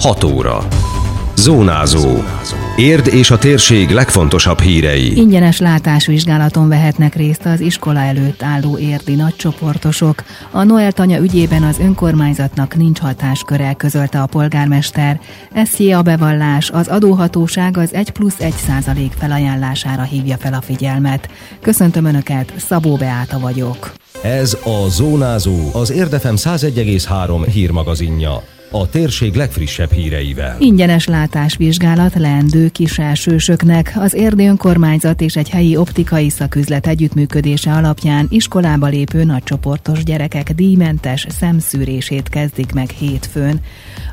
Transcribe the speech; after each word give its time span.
6 0.00 0.24
óra. 0.24 0.66
Zónázó. 1.36 2.22
Érd 2.76 3.06
és 3.06 3.30
a 3.30 3.38
térség 3.38 3.90
legfontosabb 3.90 4.60
hírei. 4.60 5.16
Ingyenes 5.16 5.58
látásvizsgálaton 5.58 6.68
vehetnek 6.68 7.14
részt 7.14 7.44
az 7.44 7.60
iskola 7.60 8.00
előtt 8.00 8.42
álló 8.42 8.78
érdi 8.78 9.14
nagycsoportosok. 9.14 10.24
A 10.50 10.62
Noel 10.62 10.92
tanya 10.92 11.18
ügyében 11.18 11.62
az 11.62 11.78
önkormányzatnak 11.78 12.76
nincs 12.76 12.98
hatásköre, 12.98 13.72
közölte 13.72 14.20
a 14.20 14.26
polgármester. 14.26 15.20
Eszé 15.52 15.90
a 15.90 16.02
bevallás, 16.02 16.70
az 16.70 16.88
adóhatóság 16.88 17.76
az 17.76 17.94
1 17.94 18.10
plusz 18.10 18.40
1 18.40 18.54
százalék 18.66 19.12
felajánlására 19.18 20.02
hívja 20.02 20.36
fel 20.36 20.54
a 20.54 20.60
figyelmet. 20.60 21.28
Köszöntöm 21.60 22.04
Önöket, 22.04 22.52
Szabó 22.56 22.96
Beáta 22.96 23.38
vagyok. 23.38 23.92
Ez 24.22 24.56
a 24.64 24.88
Zónázó, 24.88 25.70
az 25.72 25.90
Érdefem 25.90 26.34
101,3 26.36 27.46
hírmagazinja 27.52 28.42
a 28.70 28.88
térség 28.88 29.34
legfrissebb 29.34 29.90
híreivel. 29.90 30.56
Ingyenes 30.58 31.06
látásvizsgálat 31.06 32.14
leendő 32.14 32.68
kiselsősöknek 32.68 33.92
az 33.96 34.14
érdi 34.14 34.46
önkormányzat 34.46 35.20
és 35.20 35.36
egy 35.36 35.48
helyi 35.48 35.76
optikai 35.76 36.30
szaküzlet 36.30 36.86
együttműködése 36.86 37.72
alapján 37.72 38.26
iskolába 38.30 38.86
lépő 38.86 39.24
nagycsoportos 39.24 40.04
gyerekek 40.04 40.52
díjmentes 40.52 41.26
szemszűrését 41.28 42.28
kezdik 42.28 42.72
meg 42.72 42.90
hétfőn. 42.90 43.60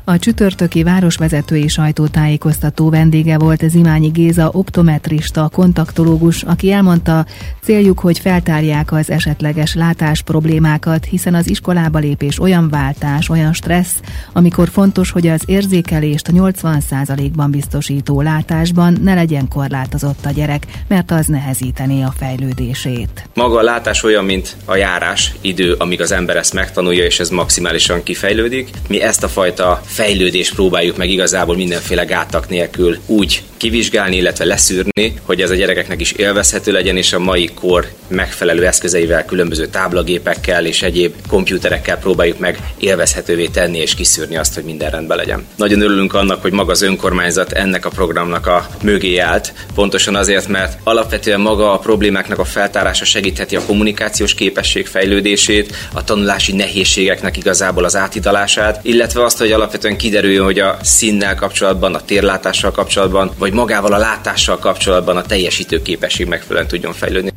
A 0.08 0.18
csütörtöki 0.18 0.82
városvezetői 0.82 1.68
sajtótájékoztató 1.68 2.90
vendége 2.90 3.38
volt 3.38 3.68
Zimányi 3.68 4.08
Géza 4.08 4.50
optometrista, 4.52 5.48
kontaktológus, 5.52 6.42
aki 6.42 6.72
elmondta, 6.72 7.26
céljuk, 7.62 7.98
hogy 7.98 8.18
feltárják 8.18 8.92
az 8.92 9.10
esetleges 9.10 9.74
látás 9.74 10.22
problémákat, 10.22 11.04
hiszen 11.04 11.34
az 11.34 11.50
iskolába 11.50 11.98
lépés 11.98 12.40
olyan 12.40 12.68
váltás, 12.68 13.28
olyan 13.28 13.52
stressz, 13.52 14.00
amikor 14.46 14.68
fontos, 14.72 15.10
hogy 15.10 15.26
az 15.26 15.42
érzékelést 15.46 16.28
80%-ban 16.32 17.50
biztosító 17.50 18.20
látásban 18.20 18.98
ne 19.02 19.14
legyen 19.14 19.48
korlátozott 19.48 20.24
a 20.24 20.30
gyerek, 20.30 20.66
mert 20.88 21.10
az 21.10 21.26
nehezítené 21.26 22.02
a 22.02 22.14
fejlődését. 22.18 23.28
Maga 23.34 23.58
a 23.58 23.62
látás 23.62 24.02
olyan, 24.02 24.24
mint 24.24 24.56
a 24.64 24.76
járás 24.76 25.32
idő, 25.40 25.72
amíg 25.72 26.00
az 26.00 26.12
ember 26.12 26.36
ezt 26.36 26.52
megtanulja, 26.52 27.04
és 27.04 27.20
ez 27.20 27.30
maximálisan 27.30 28.02
kifejlődik. 28.02 28.70
Mi 28.88 29.02
ezt 29.02 29.22
a 29.22 29.28
fajta 29.28 29.80
fejlődést 29.84 30.54
próbáljuk 30.54 30.96
meg 30.96 31.10
igazából 31.10 31.56
mindenféle 31.56 32.04
gátak 32.04 32.48
nélkül 32.48 32.96
úgy 33.06 33.42
kivizsgálni, 33.56 34.16
illetve 34.16 34.44
leszűrni, 34.44 35.14
hogy 35.22 35.40
ez 35.40 35.50
a 35.50 35.54
gyerekeknek 35.54 36.00
is 36.00 36.12
élvezhető 36.12 36.72
legyen, 36.72 36.96
és 36.96 37.12
a 37.12 37.18
mai 37.18 37.50
kor 37.54 37.88
megfelelő 38.08 38.66
eszközeivel, 38.66 39.24
különböző 39.24 39.66
táblagépekkel 39.66 40.66
és 40.66 40.82
egyéb 40.82 41.14
komputerekkel 41.28 41.98
próbáljuk 41.98 42.38
meg 42.38 42.58
élvezhetővé 42.78 43.46
tenni 43.46 43.78
és 43.78 43.94
kiszűrni 43.94 44.36
azt, 44.36 44.54
hogy 44.54 44.64
minden 44.64 44.90
rendben 44.90 45.16
legyen. 45.16 45.46
Nagyon 45.56 45.80
örülünk 45.80 46.14
annak, 46.14 46.42
hogy 46.42 46.52
maga 46.52 46.70
az 46.70 46.82
önkormányzat 46.82 47.52
ennek 47.52 47.84
a 47.84 47.90
programnak 47.90 48.46
a 48.46 48.68
mögé 48.82 49.18
állt, 49.18 49.52
pontosan 49.74 50.14
azért, 50.14 50.48
mert 50.48 50.78
alapvetően 50.82 51.40
maga 51.40 51.72
a 51.72 51.78
problémáknak 51.78 52.38
a 52.38 52.44
feltárása 52.44 53.04
segítheti 53.04 53.56
a 53.56 53.64
kommunikációs 53.66 54.34
képesség 54.34 54.86
fejlődését, 54.86 55.76
a 55.92 56.04
tanulási 56.04 56.52
nehézségeknek 56.52 57.36
igazából 57.36 57.84
az 57.84 57.96
átidalását, 57.96 58.80
illetve 58.82 59.24
azt, 59.24 59.38
hogy 59.38 59.52
alapvetően 59.52 59.96
kiderüljön, 59.96 60.44
hogy 60.44 60.58
a 60.58 60.78
színnel 60.82 61.34
kapcsolatban, 61.34 61.94
a 61.94 62.04
térlátással 62.04 62.70
kapcsolatban, 62.70 63.32
vagy 63.46 63.54
magával 63.54 63.92
a 63.92 63.98
látással 63.98 64.58
kapcsolatban 64.58 65.16
a 65.16 65.22
teljesítő 65.22 65.82
képesség 65.82 66.26
megfelelően 66.26 66.68
tudjon 66.68 66.92
fejlődni. 66.92 67.32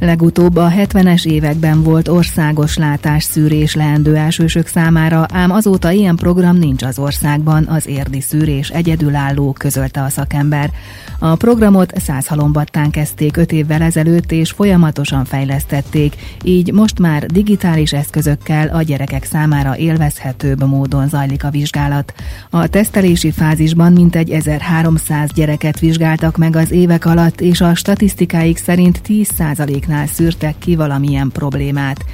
Legutóbb 0.00 0.56
a 0.56 0.70
70-es 0.70 1.26
években 1.26 1.82
volt 1.82 2.08
országos 2.08 2.76
látásszűrés 2.76 3.74
leendő 3.74 4.16
elsősök 4.16 4.66
számára, 4.66 5.26
ám 5.32 5.50
azóta 5.50 5.90
ilyen 5.90 6.16
program 6.16 6.56
nincs 6.56 6.82
az 6.82 6.98
országban, 6.98 7.66
az 7.66 7.86
érdi 7.86 8.20
szűrés 8.20 8.70
egyedülálló, 8.70 9.52
közölte 9.52 10.02
a 10.02 10.08
szakember. 10.08 10.70
A 11.18 11.36
programot 11.36 11.92
száz 11.98 12.26
halombattán 12.26 12.90
kezdték 12.90 13.36
öt 13.36 13.52
évvel 13.52 13.82
ezelőtt, 13.82 14.32
és 14.32 14.50
folyamatosan 14.50 15.24
fejlesztették, 15.24 16.14
így 16.44 16.72
most 16.72 16.98
már 16.98 17.26
digitális 17.26 17.92
eszközökkel 17.92 18.68
a 18.68 18.82
gyerekek 18.82 19.24
számára 19.24 19.76
élvezhetőbb 19.76 20.66
módon 20.66 21.08
zajlik 21.08 21.44
a 21.44 21.50
vizsgálat. 21.50 22.14
A 22.50 22.66
tesztelési 22.66 23.30
fázisban 23.30 23.92
mintegy 23.92 24.30
1300 24.30 25.30
gyereket 25.34 25.78
vizsgáltak 25.78 26.36
meg 26.36 26.56
az 26.56 26.70
évek 26.70 27.04
alatt, 27.04 27.40
és 27.40 27.60
a 27.60 27.74
statisztikáik 27.74 28.56
szerint 28.56 29.00
10%-nál 29.86 30.06
szűrtek 30.06 30.58
ki 30.58 30.76
valamilyen 30.76 31.30
problémát. 31.32 32.04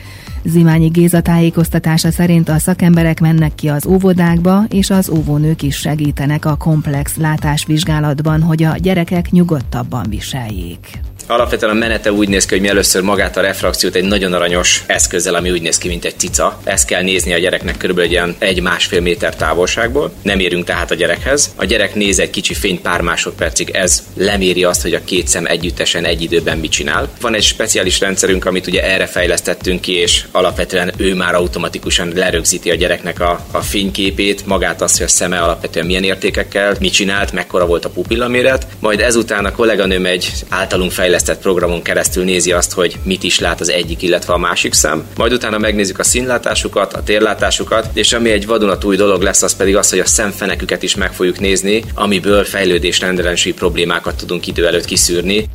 Zimányi 0.44 0.88
Géza 0.88 1.20
tájékoztatása 1.20 2.10
szerint 2.10 2.48
a 2.48 2.58
szakemberek 2.58 3.20
mennek 3.20 3.54
ki 3.54 3.68
az 3.68 3.86
óvodákba, 3.86 4.64
és 4.68 4.90
az 4.90 5.08
óvónők 5.08 5.62
is 5.62 5.76
segítenek 5.76 6.44
a 6.44 6.56
komplex 6.56 7.16
látásvizsgálatban, 7.16 8.42
hogy 8.42 8.62
a 8.62 8.76
gyerekek 8.76 9.30
nyugodtabban 9.30 10.06
viseljék. 10.08 11.00
Alapvetően 11.26 11.76
a 11.76 11.78
menete 11.78 12.12
úgy 12.12 12.28
néz 12.28 12.44
ki, 12.44 12.54
hogy 12.54 12.62
mi 12.62 12.68
először 12.68 13.02
magát 13.02 13.36
a 13.36 13.40
refrakciót 13.40 13.94
egy 13.94 14.04
nagyon 14.04 14.32
aranyos 14.32 14.82
eszközzel, 14.86 15.34
ami 15.34 15.50
úgy 15.50 15.62
néz 15.62 15.78
ki, 15.78 15.88
mint 15.88 16.04
egy 16.04 16.18
cica. 16.18 16.60
Ezt 16.64 16.86
kell 16.86 17.02
nézni 17.02 17.32
a 17.32 17.38
gyereknek 17.38 17.76
körülbelül 17.76 18.10
egy 18.10 18.16
ilyen 18.16 18.36
egy-másfél 18.38 19.00
méter 19.00 19.36
távolságból. 19.36 20.12
Nem 20.22 20.38
érünk 20.38 20.64
tehát 20.64 20.90
a 20.90 20.94
gyerekhez. 20.94 21.52
A 21.56 21.64
gyerek 21.64 21.94
néz 21.94 22.18
egy 22.18 22.30
kicsi 22.30 22.54
fényt 22.54 22.80
pár 22.80 23.00
másodpercig, 23.00 23.70
ez 23.70 24.02
leméri 24.16 24.64
azt, 24.64 24.82
hogy 24.82 24.94
a 24.94 25.04
két 25.04 25.28
szem 25.28 25.46
együttesen 25.46 26.04
egy 26.04 26.22
időben 26.22 26.58
mit 26.58 26.70
csinál. 26.70 27.08
Van 27.20 27.34
egy 27.34 27.42
speciális 27.42 28.00
rendszerünk, 28.00 28.44
amit 28.44 28.66
ugye 28.66 28.82
erre 28.82 29.06
fejlesztettünk 29.06 29.80
ki, 29.80 29.92
és 29.92 30.24
alapvetően 30.30 30.92
ő 30.96 31.14
már 31.14 31.34
automatikusan 31.34 32.12
lerögzíti 32.14 32.70
a 32.70 32.74
gyereknek 32.74 33.20
a, 33.20 33.46
a 33.50 33.60
fényképét, 33.60 34.46
magát 34.46 34.82
azt, 34.82 34.96
hogy 34.96 35.06
a 35.06 35.08
szeme 35.08 35.38
alapvetően 35.38 35.86
milyen 35.86 36.04
értékekkel, 36.04 36.76
mit 36.80 36.92
csinált, 36.92 37.32
mekkora 37.32 37.66
volt 37.66 37.84
a 37.84 37.90
pupillaméret. 37.90 38.66
Majd 38.78 39.00
ezután 39.00 39.44
a 39.44 39.52
kolléganőm 39.52 40.06
egy 40.06 40.32
általunk 40.48 40.92
fejlesztett 40.92 41.20
fejlesztett 41.22 41.52
programon 41.52 41.82
keresztül 41.82 42.24
nézi 42.24 42.52
azt, 42.52 42.72
hogy 42.72 42.98
mit 43.04 43.22
is 43.22 43.38
lát 43.38 43.60
az 43.60 43.68
egyik, 43.68 44.02
illetve 44.02 44.32
a 44.32 44.38
másik 44.38 44.72
szem. 44.72 45.06
Majd 45.16 45.32
utána 45.32 45.58
megnézzük 45.58 45.98
a 45.98 46.04
színlátásukat, 46.04 46.92
a 46.92 47.02
térlátásukat, 47.02 47.88
és 47.92 48.12
ami 48.12 48.30
egy 48.30 48.46
vadonatúj 48.46 48.96
dolog 48.96 49.22
lesz, 49.22 49.42
az 49.42 49.56
pedig 49.56 49.76
az, 49.76 49.90
hogy 49.90 49.98
a 49.98 50.06
szemfeneküket 50.06 50.82
is 50.82 50.94
meg 50.94 51.12
fogjuk 51.12 51.40
nézni, 51.40 51.84
amiből 51.94 52.44
fejlődés 52.44 53.00
rendelenségi 53.00 53.54
problémákat 53.54 54.16
tudunk 54.16 54.46
idő 54.46 54.66
előtt 54.66 54.84
kiszűrni. 54.84 55.48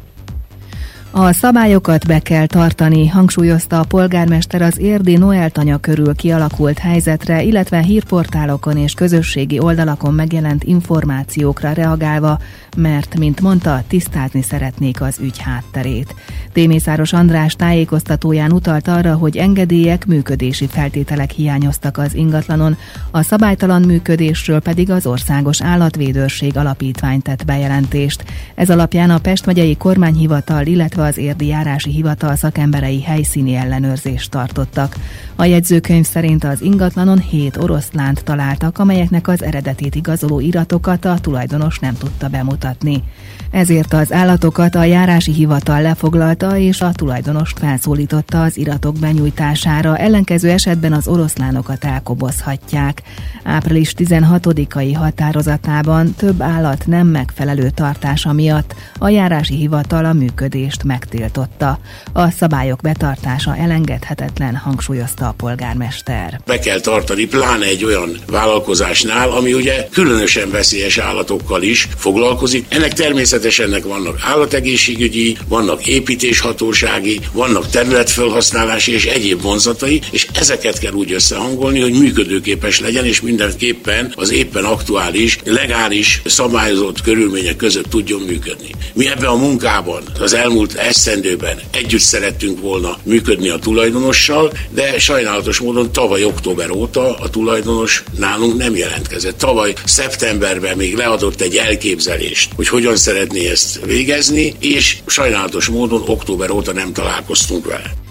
A 1.20 1.34
szabályokat 1.34 2.08
be 2.08 2.20
kell 2.20 2.46
tartani, 2.46 3.08
hangsúlyozta 3.08 3.80
a 3.80 3.84
polgármester 3.84 4.62
az 4.62 4.80
érdi 4.80 5.18
Noel 5.18 5.50
tanya 5.50 5.78
körül 5.78 6.16
kialakult 6.16 6.78
helyzetre, 6.78 7.42
illetve 7.42 7.80
hírportálokon 7.80 8.78
és 8.78 8.94
közösségi 8.94 9.60
oldalakon 9.60 10.14
megjelent 10.14 10.64
információkra 10.64 11.72
reagálva, 11.72 12.40
mert, 12.78 13.18
mint 13.18 13.42
mondta, 13.42 13.84
tisztázni 13.88 14.42
szeretnék 14.42 15.02
az 15.02 15.20
ügy 15.22 15.38
hátterét. 15.38 16.16
Témészáros 16.54 17.14
András 17.14 17.54
tájékoztatóján 17.54 18.52
utalt 18.52 18.88
arra, 18.88 19.16
hogy 19.16 19.38
engedélyek, 19.38 20.06
működési 20.06 20.68
feltételek 20.68 21.32
hiányoztak 21.32 21.98
az 21.98 22.14
ingatlanon, 22.14 22.78
a 23.12 23.22
szabálytalan 23.22 23.82
működésről 23.82 24.60
pedig 24.60 24.92
az 24.92 25.06
Országos 25.06 25.62
Állatvédőrség 25.62 26.58
Alapítvány 26.58 27.22
tett 27.22 27.46
bejelentést. 27.46 28.24
Ez 28.56 28.70
alapján 28.70 29.10
a 29.10 29.18
Pest 29.18 29.46
megyei 29.46 29.78
kormányhivatal, 29.78 30.66
illetve 30.66 31.07
az 31.08 31.18
érdi 31.18 31.48
járási 31.48 31.92
hivatal 31.92 32.36
szakemberei 32.36 33.02
helyszíni 33.02 33.56
ellenőrzést 33.56 34.32
tartottak. 34.32 34.96
A 35.36 35.46
jegyzőkönyv 35.46 36.06
szerint 36.06 36.44
az 36.44 36.62
ingatlanon 36.62 37.20
hét 37.20 37.58
oroszlánt 37.58 38.24
találtak, 38.24 38.78
amelyeknek 38.80 39.28
az 39.28 39.44
eredetét 39.44 39.96
igazoló 39.96 40.40
iratokat 40.40 41.06
a 41.06 41.20
tulajdonos 41.20 41.80
nem 41.80 41.94
tudta 41.94 42.28
bemutatni. 42.28 43.04
Ezért 43.52 43.94
az 43.94 44.14
állatokat 44.14 44.76
a 44.76 44.84
járási 44.84 45.32
hivatal 45.32 45.82
lefoglalta 45.82 46.58
és 46.58 46.82
a 46.82 46.92
tulajdonost 46.92 47.60
felszólította 47.60 48.42
az 48.44 48.58
iratok 48.58 49.00
benyújtására, 49.00 49.98
ellenkező 49.98 50.50
esetben 50.50 50.94
az 50.94 51.08
oroszlánokat 51.08 51.84
elkobozhatják. 51.84 53.02
Április 53.44 53.94
16-ai 53.98 54.94
határozatában 54.98 56.14
több 56.14 56.42
állat 56.42 56.88
nem 56.88 57.08
megfelelő 57.08 57.70
tartása 57.70 58.34
miatt 58.34 58.76
a 58.98 59.10
járási 59.10 59.56
hivatal 59.56 60.06
a 60.06 60.14
működést 60.14 60.84
megtiltotta. 60.88 61.80
A 62.14 62.30
szabályok 62.30 62.82
betartása 62.82 63.58
elengedhetetlen, 63.58 64.56
hangsúlyozta 64.56 65.28
a 65.28 65.34
polgármester. 65.38 66.42
Be 66.46 66.60
kell 66.60 66.80
tartani, 66.80 67.26
pláne 67.26 67.66
egy 67.66 67.84
olyan 67.84 68.18
vállalkozásnál, 68.28 69.30
ami 69.30 69.54
ugye 69.54 69.88
különösen 69.92 70.52
veszélyes 70.52 70.98
állatokkal 70.98 71.62
is 71.62 71.88
foglalkozik. 71.96 72.66
Ennek 72.70 72.94
természetesen 72.94 73.66
ennek 73.68 73.84
vannak 73.84 74.20
állategészségügyi, 74.22 75.38
vannak 75.48 75.88
építéshatósági, 75.88 77.20
vannak 77.32 77.70
területfelhasználási 77.70 78.92
és 78.92 79.06
egyéb 79.06 79.42
vonzatai, 79.42 80.02
és 80.12 80.28
ezeket 80.34 80.80
kell 80.80 80.94
úgy 80.94 81.12
összehangolni, 81.12 81.80
hogy 81.80 81.94
működőképes 81.94 82.80
legyen, 82.80 83.06
és 83.06 83.22
mindenképpen 83.22 84.14
az 84.16 84.32
éppen 84.32 84.64
aktuális, 84.64 85.40
legális, 85.44 86.22
szabályozott 86.26 87.02
körülmények 87.02 87.56
között 87.56 87.90
tudjon 87.90 88.22
működni. 88.22 88.70
Mi 88.94 89.08
ebben 89.08 89.30
a 89.30 89.36
munkában 89.36 90.04
az 90.20 90.34
elmúlt 90.34 90.74
eszendőben 90.78 91.60
együtt 91.72 92.00
szerettünk 92.00 92.60
volna 92.60 92.98
működni 93.04 93.50
a 93.50 93.60
tulajdonossal, 93.60 94.52
de 94.70 95.00
sajnálatos 95.00 95.60
módon 95.60 95.92
tavaly 95.92 96.24
október 96.24 96.72
óta 96.72 97.16
a 97.16 97.30
tulajdonos 97.30 98.04
nálunk 98.18 98.58
nem 98.58 98.76
jelentkezett. 98.76 99.38
Tavaly 99.38 99.74
szeptemberben 99.86 100.78
még 100.78 100.96
leadott 100.96 101.42
egy 101.42 101.56
elképzelést, 101.56 102.52
hogy 102.56 102.68
hogyan 102.68 102.96
szeretné 102.96 103.50
ezt 103.50 103.86
végezni, 103.86 104.54
és 104.60 104.98
sajnálatos 105.06 105.68
módon 105.68 106.04
október 106.06 106.52
óta 106.52 106.74
nem 106.74 106.94
találkoztunk 106.94 107.66
vele. 107.66 108.07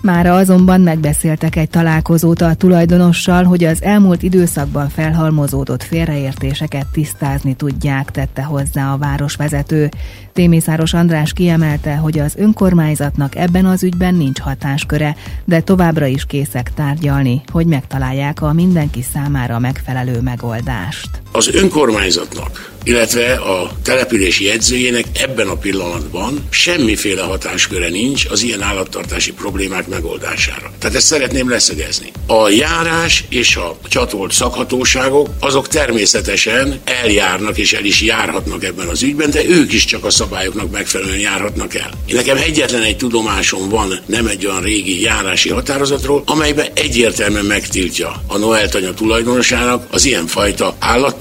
Mára 0.00 0.34
azonban 0.34 0.80
megbeszéltek 0.80 1.56
egy 1.56 1.70
találkozót 1.70 2.40
a 2.40 2.54
tulajdonossal, 2.54 3.44
hogy 3.44 3.64
az 3.64 3.82
elmúlt 3.82 4.22
időszakban 4.22 4.88
felhalmozódott 4.88 5.82
félreértéseket 5.82 6.86
tisztázni 6.92 7.54
tudják, 7.54 8.10
tette 8.10 8.42
hozzá 8.42 8.92
a 8.92 8.96
városvezető. 8.96 9.88
Témészáros 10.32 10.94
András 10.94 11.32
kiemelte, 11.32 11.96
hogy 11.96 12.18
az 12.18 12.36
önkormányzatnak 12.36 13.36
ebben 13.36 13.66
az 13.66 13.82
ügyben 13.82 14.14
nincs 14.14 14.40
hatásköre, 14.40 15.16
de 15.44 15.60
továbbra 15.60 16.06
is 16.06 16.24
készek 16.24 16.74
tárgyalni, 16.74 17.40
hogy 17.52 17.66
megtalálják 17.66 18.42
a 18.42 18.52
mindenki 18.52 19.02
számára 19.02 19.58
megfelelő 19.58 20.20
megoldást. 20.20 21.22
Az 21.38 21.54
önkormányzatnak 21.54 22.68
illetve 22.88 23.32
a 23.34 23.70
települési 23.82 24.44
jegyzőjének 24.44 25.04
ebben 25.12 25.48
a 25.48 25.56
pillanatban 25.56 26.46
semmiféle 26.50 27.22
hatásköre 27.22 27.88
nincs 27.88 28.24
az 28.24 28.42
ilyen 28.42 28.62
állattartási 28.62 29.32
problémák 29.32 29.88
megoldására. 29.88 30.72
Tehát 30.78 30.96
ezt 30.96 31.06
szeretném 31.06 31.50
leszögezni. 31.50 32.12
A 32.26 32.48
járás 32.48 33.24
és 33.28 33.56
a 33.56 33.76
csatolt 33.88 34.32
szakhatóságok 34.32 35.28
azok 35.40 35.68
természetesen 35.68 36.80
eljárnak 36.84 37.58
és 37.58 37.72
el 37.72 37.84
is 37.84 38.02
járhatnak 38.02 38.64
ebben 38.64 38.88
az 38.88 39.02
ügyben, 39.02 39.30
de 39.30 39.44
ők 39.48 39.72
is 39.72 39.84
csak 39.84 40.04
a 40.04 40.10
szabályoknak 40.10 40.70
megfelelően 40.70 41.18
járhatnak 41.18 41.74
el. 41.74 41.90
Én 42.06 42.14
nekem 42.14 42.36
egyetlen 42.36 42.82
egy 42.82 42.96
tudomásom 42.96 43.68
van 43.68 43.98
nem 44.06 44.26
egy 44.26 44.46
olyan 44.46 44.62
régi 44.62 45.00
járási 45.00 45.48
határozatról, 45.48 46.22
amelyben 46.26 46.66
egyértelműen 46.74 47.44
megtiltja 47.44 48.22
a 48.26 48.38
Noel 48.38 48.68
tanya 48.68 48.94
tulajdonosának 48.94 49.86
az 49.90 50.04
ilyenfajta 50.04 50.76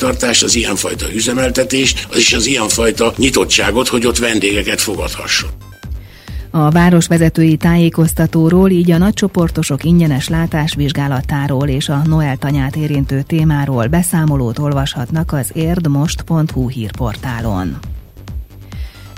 állattartást, 0.07 0.43
az 0.43 0.55
ilyenfajta 0.55 1.13
üzemeltetést, 1.13 2.07
az 2.11 2.17
is 2.17 2.33
az 2.33 2.45
ilyenfajta 2.45 3.13
nyitottságot, 3.17 3.87
hogy 3.87 4.05
ott 4.05 4.17
vendégeket 4.17 4.81
fogadhasson. 4.81 5.49
A 6.51 6.69
városvezetői 6.69 7.55
tájékoztatóról, 7.55 8.69
így 8.69 8.91
a 8.91 8.97
nagycsoportosok 8.97 9.83
ingyenes 9.83 10.27
látásvizsgálatáról 10.27 11.67
és 11.67 11.89
a 11.89 12.01
Noel 12.05 12.37
tanyát 12.37 12.75
érintő 12.75 13.21
témáról 13.21 13.87
beszámolót 13.87 14.59
olvashatnak 14.59 15.31
az 15.33 15.51
érdmost.hu 15.53 16.69
hírportálon. 16.69 17.77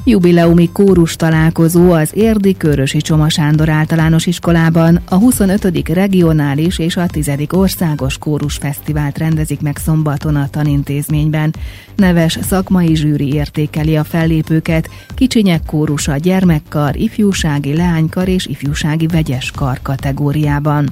Jubileumi 0.03 0.69
kórus 0.71 1.15
találkozó 1.15 1.91
az 1.91 2.09
Érdi 2.13 2.57
Körösi 2.57 3.01
Csoma 3.01 3.29
Sándor 3.29 3.69
általános 3.69 4.25
iskolában 4.25 4.99
a 5.09 5.15
25. 5.15 5.89
regionális 5.89 6.79
és 6.79 6.97
a 6.97 7.05
10. 7.05 7.31
országos 7.49 8.17
kórus 8.17 8.55
fesztivált 8.55 9.17
rendezik 9.17 9.61
meg 9.61 9.77
szombaton 9.77 10.35
a 10.35 10.49
tanintézményben. 10.49 11.55
Neves 11.95 12.37
szakmai 12.41 12.95
zsűri 12.95 13.33
értékeli 13.33 13.95
a 13.95 14.03
fellépőket, 14.03 14.89
kicsinyek 15.15 15.65
kórusa 15.65 16.17
gyermekkar, 16.17 16.95
ifjúsági 16.95 17.75
leánykar 17.75 18.27
és 18.27 18.45
ifjúsági 18.45 19.07
vegyes 19.07 19.51
kar 19.51 19.79
kategóriában. 19.81 20.89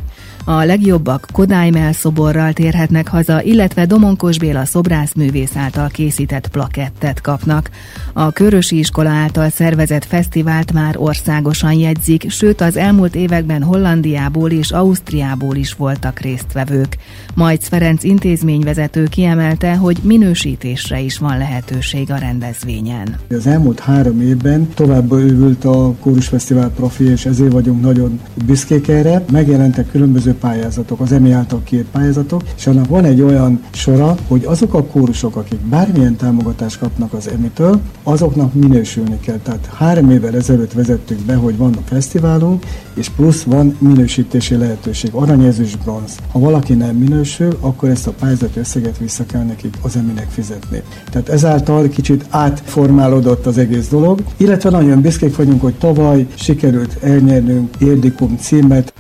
A 0.50 0.66
legjobbak 0.66 1.28
Kodály 1.32 1.72
szoborral 1.92 2.54
térhetnek 2.54 3.08
haza, 3.08 3.42
illetve 3.42 3.86
Domonkos 3.86 4.40
Béla 4.40 4.66
szobrászművész 4.66 5.56
által 5.56 5.88
készített 5.88 6.48
plakettet 6.48 7.22
kapnak. 7.22 7.70
A 8.14 8.32
Körösi 8.32 8.78
iskola 8.78 9.10
által 9.10 9.50
szervezett 9.50 10.06
fesztivált 10.06 10.74
már 10.74 10.96
országosan 10.98 11.74
jegyzik, 11.74 12.30
sőt 12.30 12.62
az 12.62 12.78
elmúlt 12.78 13.16
években 13.16 13.64
Hollandiából 13.64 14.52
és 14.52 14.72
Ausztriából 14.72 15.56
is 15.56 15.74
voltak 15.74 16.20
résztvevők. 16.20 16.98
Majc 17.36 17.68
Ferenc 17.68 18.04
intézményvezető 18.04 19.04
kiemelte, 19.04 19.76
hogy 19.76 19.98
minősítésre 20.04 21.00
is 21.00 21.18
van 21.18 21.38
lehetőség 21.38 22.12
a 22.12 22.18
rendezvényen. 22.18 23.16
Az 23.30 23.48
elmúlt 23.48 23.80
három 23.80 24.22
évben 24.22 24.68
tovább 24.74 25.12
övült 25.12 25.66
a 25.66 25.94
Kórusfesztivál 26.00 26.70
profi, 26.70 27.04
és 27.04 27.26
ezért 27.26 27.52
vagyunk 27.52 27.82
nagyon 27.82 28.20
büszkék 28.46 28.88
erre. 28.88 29.24
Megjelentek 29.32 29.92
különböző 29.92 30.36
pályázatok, 30.40 31.00
az 31.00 31.12
EMI 31.12 31.32
által 31.32 31.62
két 31.64 31.86
pályázatok, 31.92 32.42
és 32.58 32.68
annak 32.68 32.88
van 32.88 33.06
egy 33.06 33.22
olyan 33.22 33.64
sora, 33.72 34.16
hogy 34.28 34.44
azok 34.46 34.74
a 34.74 34.84
kórusok, 34.84 35.36
akik 35.36 35.60
bármilyen 35.60 36.16
támogatást 36.16 36.80
kapnak 36.80 37.14
az 37.14 37.30
EMI-től, 37.30 37.80
azoknak 38.04 38.54
minősülni 38.54 39.20
kell. 39.20 39.38
Tehát 39.38 39.66
három 39.66 40.12
évvel 40.12 40.36
ezelőtt 40.36 40.74
vezettük 40.74 41.20
be, 41.20 41.36
hogy 41.36 41.58
van 41.58 41.74
a 41.74 41.82
fesztiválunk, 41.86 42.66
és 42.94 43.10
plusz 43.10 43.44
van 43.44 43.76
minősítési 43.80 44.56
lehetőség, 44.56 45.10
aranyezős 45.14 45.76
bronz. 45.76 46.18
Ha 46.32 46.40
valaki 46.40 46.74
nem 46.74 46.96
minősül, 46.96 47.58
akkor 47.60 47.90
ezt 47.90 48.08
a 48.08 48.12
pályázati 48.12 48.60
összeget 48.60 48.98
vissza 48.98 49.26
kell 49.26 49.44
nekik 49.44 49.78
az 49.82 49.96
eminek 49.96 50.30
fizetni. 50.30 50.82
Tehát 51.12 51.30
ezáltal 51.30 51.88
kicsit 51.88 52.26
átformálódott 52.30 53.46
az 53.46 53.58
egész 53.58 53.88
dolog, 53.88 54.24
illetve 54.38 54.70
nagyon 54.70 55.02
büszkék 55.02 55.36
vagyunk, 55.36 55.62
hogy 55.62 55.76
tavaly 55.76 56.28
sikerült 56.36 56.98
elnyernünk 57.02 57.76
Érdikum 57.80 58.38
címet. 58.38 58.94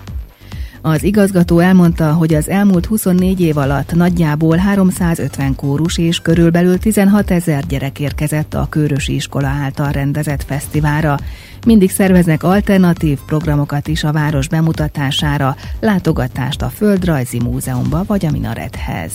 Az 0.81 1.03
igazgató 1.03 1.59
elmondta, 1.59 2.13
hogy 2.13 2.33
az 2.33 2.49
elmúlt 2.49 2.85
24 2.85 3.41
év 3.41 3.57
alatt 3.57 3.93
nagyjából 3.93 4.57
350 4.57 5.55
kórus 5.55 5.97
és 5.97 6.19
körülbelül 6.19 6.77
16 6.77 7.31
ezer 7.31 7.65
gyerek 7.65 7.99
érkezett 7.99 8.53
a 8.53 8.67
Körösi 8.69 9.15
Iskola 9.15 9.47
által 9.47 9.91
rendezett 9.91 10.43
fesztiválra. 10.43 11.17
Mindig 11.65 11.91
szerveznek 11.91 12.43
alternatív 12.43 13.19
programokat 13.25 13.87
is 13.87 14.03
a 14.03 14.11
város 14.11 14.47
bemutatására, 14.47 15.55
látogatást 15.79 16.61
a 16.61 16.69
Földrajzi 16.69 17.39
Múzeumba 17.39 18.03
vagy 18.07 18.25
a 18.25 18.31
Minarethez. 18.31 19.11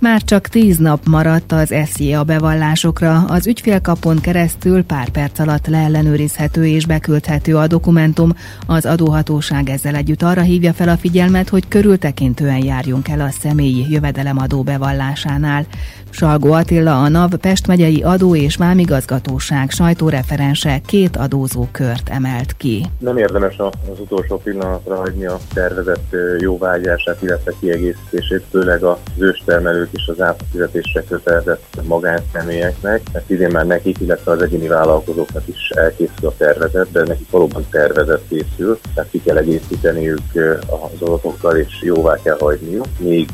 Már 0.00 0.22
csak 0.22 0.48
tíz 0.48 0.76
nap 0.76 1.00
maradt 1.06 1.52
az 1.52 1.74
SZIA 1.86 2.22
bevallásokra, 2.22 3.24
az 3.28 3.46
ügyfélkapon 3.46 4.20
keresztül 4.20 4.84
pár 4.84 5.08
perc 5.08 5.38
alatt 5.38 5.66
leellenőrizhető 5.66 6.66
és 6.66 6.86
beküldhető 6.86 7.56
a 7.56 7.66
dokumentum. 7.66 8.32
Az 8.66 8.86
adóhatóság 8.86 9.68
ezzel 9.68 9.94
együtt 9.94 10.22
arra 10.22 10.40
hívja 10.40 10.72
fel 10.72 10.88
a 10.88 10.96
figyelmet, 10.96 11.48
hogy 11.48 11.68
körültekintően 11.68 12.64
járjunk 12.64 13.08
el 13.08 13.20
a 13.20 13.30
személyi 13.30 13.86
jövedelemadó 13.90 14.62
bevallásánál. 14.62 15.66
Salgó 16.10 16.52
Attila, 16.52 17.02
a 17.02 17.08
NAV 17.08 17.34
Pest 17.34 17.66
megyei 17.66 18.02
adó 18.02 18.36
és 18.36 18.56
vámigazgatóság 18.56 19.70
sajtóreferense 19.70 20.80
két 20.86 21.16
adózó 21.16 21.68
kört 21.72 22.08
emelt 22.08 22.56
ki. 22.56 22.84
Nem 22.98 23.16
érdemes 23.16 23.56
az 23.58 24.00
utolsó 24.00 24.36
pillanatra 24.36 24.96
hagyni 24.96 25.26
a 25.26 25.38
tervezett 25.54 26.14
jóvágyását, 26.38 27.22
illetve 27.22 27.52
kiegészítését, 27.60 28.44
főleg 28.50 28.82
az 28.82 28.96
őstermelők 29.16 29.87
és 29.90 30.06
az 30.06 30.20
átfizetésre 30.20 31.04
kötelezett 31.08 31.64
magánszemélyeknek, 31.82 33.00
mert 33.12 33.30
idén 33.30 33.50
már 33.50 33.66
nekik, 33.66 34.00
illetve 34.00 34.32
az 34.32 34.42
egyéni 34.42 34.68
vállalkozóknak 34.68 35.42
is 35.48 35.70
elkészül 35.70 36.28
a 36.28 36.34
tervezet, 36.36 36.90
de 36.90 37.02
nekik 37.04 37.30
valóban 37.30 37.66
tervezet 37.70 38.22
készül, 38.28 38.78
tehát 38.94 39.10
ki 39.10 39.22
kell 39.22 39.36
egészíteniük 39.36 40.20
az 40.66 41.00
adatokkal 41.00 41.56
és 41.56 41.82
jóvá 41.82 42.16
kell 42.22 42.36
hagyniuk, 42.40 42.86
míg 42.98 43.30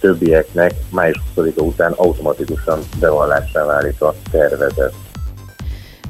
többieknek 0.00 0.74
május 0.90 1.22
20 1.34 1.46
után 1.56 1.92
automatikusan 1.92 2.78
bevallássá 3.00 3.64
válik 3.64 4.00
a 4.00 4.14
tervezet. 4.30 5.05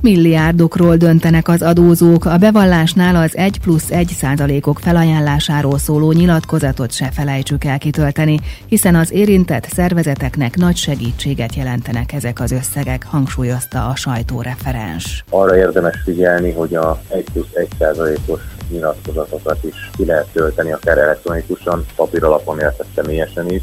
Milliárdokról 0.00 0.96
döntenek 0.96 1.48
az 1.48 1.62
adózók, 1.62 2.24
a 2.24 2.36
bevallásnál 2.36 3.16
az 3.16 3.36
1 3.36 3.60
plusz 3.60 3.90
1 3.90 4.08
százalékok 4.08 4.78
felajánlásáról 4.78 5.78
szóló 5.78 6.12
nyilatkozatot 6.12 6.92
se 6.92 7.10
felejtsük 7.10 7.64
el 7.64 7.78
kitölteni, 7.78 8.38
hiszen 8.66 8.94
az 8.94 9.12
érintett 9.12 9.64
szervezeteknek 9.64 10.56
nagy 10.56 10.76
segítséget 10.76 11.54
jelentenek 11.54 12.12
ezek 12.12 12.40
az 12.40 12.50
összegek, 12.50 13.06
hangsúlyozta 13.06 13.86
a 13.86 13.96
sajtóreferens. 13.96 15.24
Arra 15.30 15.56
érdemes 15.56 15.96
figyelni, 16.04 16.52
hogy 16.52 16.74
a 16.74 17.00
1 17.08 17.24
plusz 17.32 17.52
1 17.52 17.68
százalékos 17.78 18.40
nyilatkozatokat 18.70 19.64
is 19.64 19.90
ki 19.96 20.04
lehet 20.04 20.26
tölteni, 20.32 20.72
akár 20.72 20.98
elektronikusan, 20.98 21.84
papír 21.96 22.24
alapon, 22.24 22.58
illetve 22.58 22.84
személyesen 22.94 23.50
is, 23.50 23.62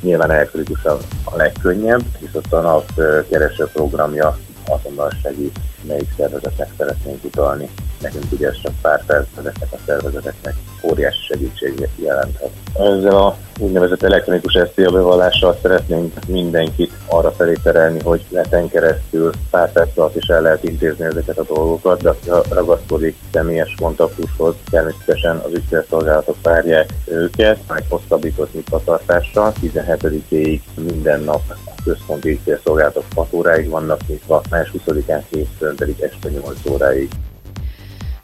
nyilván 0.00 0.30
elektronikusan 0.30 0.98
a 1.24 1.36
legkönnyebb, 1.36 2.02
viszont 2.18 2.52
a 2.52 2.60
NAV 2.60 2.84
kereső 3.30 3.68
programja 3.72 4.38
azonnal 4.66 5.10
segít, 5.22 5.58
melyik 5.86 6.08
szervezetnek 6.16 6.68
szeretnénk 6.78 7.24
utalni. 7.24 7.68
Nekünk 8.00 8.24
ugye 8.32 8.48
ez 8.48 8.60
csak 8.62 8.72
pár 8.82 9.04
perc, 9.06 9.26
ezeknek 9.38 9.72
a 9.72 9.76
szervezeteknek 9.86 10.54
óriási 10.82 11.22
segítséget 11.28 11.90
jelenthet. 11.96 12.50
Ezzel 12.74 13.16
a 13.16 13.36
úgynevezett 13.58 14.02
elektronikus 14.02 14.58
SZIA 14.72 14.90
bevallással 14.90 15.58
szeretnénk 15.62 16.26
mindenkit 16.26 16.92
arra 17.06 17.30
felé 17.30 17.52
terelni, 17.62 18.00
hogy 18.02 18.24
leten 18.28 18.68
keresztül 18.68 19.30
pár 19.50 19.72
perc 19.72 19.98
alatt 19.98 20.16
is 20.16 20.26
el 20.26 20.42
lehet 20.42 20.64
intézni 20.64 21.04
ezeket 21.04 21.38
a 21.38 21.54
dolgokat, 21.54 22.02
de 22.02 22.08
aki 22.08 22.30
ragaszkodik 22.50 23.16
személyes 23.32 23.74
kontaktushoz, 23.80 24.54
természetesen 24.70 25.36
az 25.36 25.52
ügyfélszolgálatok 25.52 26.36
várják 26.42 26.90
őket, 27.04 27.58
egy 27.76 27.84
hosszabbított 27.88 28.54
nyitvatartással, 28.54 29.52
17-ig 29.62 30.60
minden 30.74 31.20
nap 31.20 31.42
központi 31.84 32.40
szolgálatok 32.64 33.04
6 33.14 33.32
óráig 33.32 33.68
vannak 33.68 34.00
nyitva, 34.06 34.42
május 34.50 34.72
20-án 34.86 35.22
hétfőn 35.30 35.69
pedig 35.74 36.00
este 36.00 36.30
8 36.42 36.66
óráig. 36.66 37.08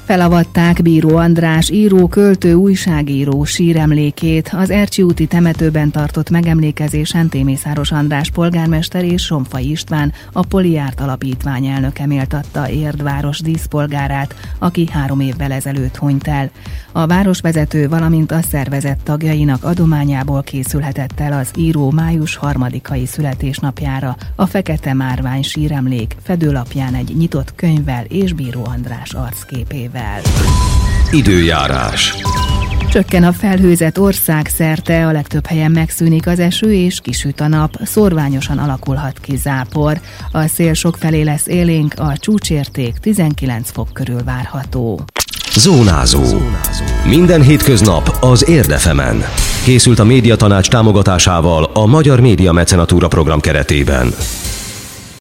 Felavatták 0.07 0.83
Bíró 0.83 1.17
András 1.17 1.71
író, 1.71 2.09
költő, 2.09 2.55
újságíró 2.55 3.45
síremlékét. 3.45 4.51
Az 4.53 4.71
Ercsi 4.71 5.03
úti 5.03 5.27
temetőben 5.27 5.91
tartott 5.91 6.31
megemlékezésen 6.31 7.29
Témészáros 7.29 7.93
András 7.93 8.31
polgármester 8.31 9.05
és 9.05 9.23
Somfai 9.23 9.71
István, 9.71 10.13
a 10.33 10.47
Poliárt 10.47 11.01
Alapítvány 11.01 11.67
elnöke 11.67 12.07
méltatta 12.07 12.69
Érdváros 12.71 13.41
díszpolgárát, 13.41 14.35
aki 14.59 14.89
három 14.93 15.21
évvel 15.21 15.53
ezelőtt 15.53 15.97
hunyt 15.97 16.29
el. 16.29 16.51
A 16.93 17.07
városvezető, 17.07 17.89
valamint 17.89 18.33
a 18.33 18.43
szervezet 18.43 19.03
tagjainak 19.03 19.65
adományából 19.65 20.43
készülhetett 20.43 21.21
el 21.21 21.33
az 21.33 21.51
író 21.57 21.91
május 21.91 22.37
harmadikai 22.37 23.07
születésnapjára 23.07 24.17
a 24.37 24.47
Fekete 24.47 24.95
Márvány 24.95 25.43
síremlék 25.43 26.17
fedőlapján 26.23 26.95
egy 26.95 27.17
nyitott 27.17 27.55
könyvvel 27.55 28.05
és 28.05 28.33
Bíró 28.33 28.65
András 28.65 29.13
arcképével 29.13 29.95
idővel. 29.97 30.21
Időjárás. 31.11 32.15
Csökken 32.91 33.25
a 33.25 33.33
felhőzet 33.33 33.99
ország 33.99 34.47
szerte, 34.47 35.07
a 35.07 35.13
legtöbb 35.13 35.47
helyen 35.47 35.71
megszűnik 35.71 36.27
az 36.27 36.39
eső 36.39 36.73
és 36.73 37.01
kisüt 37.01 37.41
a 37.41 37.49
nap, 37.49 37.75
szorványosan 37.85 38.59
alakulhat 38.59 39.19
ki 39.21 39.37
zápor. 39.37 40.01
A 40.33 40.47
szél 40.47 40.73
sok 40.73 40.97
felé 40.97 41.23
lesz 41.23 41.47
élénk, 41.47 41.95
a 41.97 42.17
csúcsérték 42.17 42.97
19 42.97 43.71
fok 43.71 43.89
körül 43.93 44.25
várható. 44.25 45.05
Zónázó. 45.57 46.23
Minden 47.05 47.43
hétköznap 47.43 48.17
az 48.21 48.49
Érdefemen. 48.49 49.25
Készült 49.65 49.99
a 49.99 50.05
médiatanács 50.05 50.69
támogatásával 50.69 51.65
a 51.65 51.87
Magyar 51.87 52.21
Média 52.21 52.53
Mecenatúra 52.53 53.09
program 53.09 53.41
keretében. 53.41 54.15